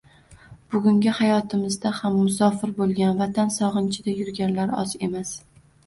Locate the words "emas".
5.11-5.41